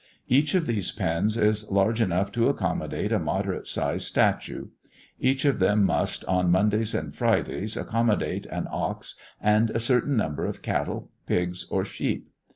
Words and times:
Each 0.27 0.55
of 0.55 0.65
these 0.65 0.91
pens 0.91 1.37
is 1.37 1.69
large 1.69 2.01
enough 2.01 2.31
to 2.31 2.49
accommodate 2.49 3.11
a 3.11 3.19
moderate 3.19 3.67
sized 3.67 4.07
statue; 4.07 4.69
each 5.19 5.45
of 5.45 5.59
them 5.59 5.85
must, 5.85 6.25
on 6.25 6.49
Mondays 6.49 6.95
and 6.95 7.13
Fridays, 7.13 7.77
accommodate 7.77 8.47
an 8.47 8.67
ox 8.71 9.13
and 9.39 9.69
a 9.69 9.79
certain 9.79 10.17
number 10.17 10.47
of 10.47 10.63
cattle, 10.63 11.11
pigs, 11.27 11.67
or 11.69 11.85
sheep. 11.85 12.31